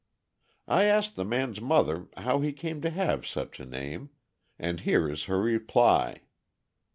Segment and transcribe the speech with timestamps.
[0.67, 4.09] I asked the man's mother how he came to have such a name,
[4.57, 6.21] and here is her reply!